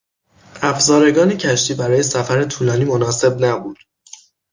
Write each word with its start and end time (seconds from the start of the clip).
افزارگان 0.61 1.29
کشتی 1.37 1.73
برای 1.73 2.03
سفر 2.03 2.45
طولانی 2.45 2.85
مناسب 2.85 3.45
نبود. 3.45 3.77